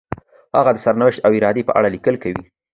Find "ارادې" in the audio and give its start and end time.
1.39-1.61